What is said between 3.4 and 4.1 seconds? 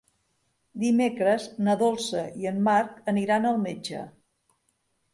al metge.